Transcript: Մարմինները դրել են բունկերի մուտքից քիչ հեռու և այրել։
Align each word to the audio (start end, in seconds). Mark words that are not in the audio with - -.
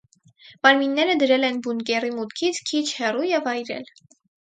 Մարմինները 0.67 1.17
դրել 1.25 1.47
են 1.51 1.61
բունկերի 1.69 2.11
մուտքից 2.17 2.65
քիչ 2.73 2.85
հեռու 2.97 3.25
և 3.37 3.55
այրել։ 3.57 3.97